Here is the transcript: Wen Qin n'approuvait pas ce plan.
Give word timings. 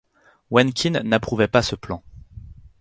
Wen 0.49 0.73
Qin 0.73 0.99
n'approuvait 1.03 1.47
pas 1.47 1.61
ce 1.61 1.75
plan. 1.75 2.01